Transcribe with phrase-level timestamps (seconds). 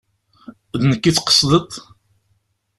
[0.79, 1.71] D nekk i d-tqesdeḍ?